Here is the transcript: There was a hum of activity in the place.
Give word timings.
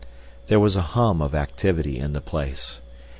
There 0.47 0.59
was 0.59 0.75
a 0.75 0.81
hum 0.81 1.21
of 1.21 1.35
activity 1.35 1.99
in 1.99 2.13
the 2.13 2.21
place. 2.21 2.79